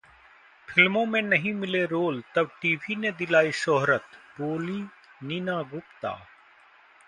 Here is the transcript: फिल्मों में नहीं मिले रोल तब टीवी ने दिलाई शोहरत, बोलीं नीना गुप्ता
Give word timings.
फिल्मों 0.67 1.05
में 1.05 1.21
नहीं 1.21 1.53
मिले 1.53 1.83
रोल 1.85 2.23
तब 2.35 2.49
टीवी 2.61 2.95
ने 2.95 3.11
दिलाई 3.11 3.51
शोहरत, 3.51 4.03
बोलीं 4.39 4.83
नीना 5.23 5.61
गुप्ता 5.63 6.15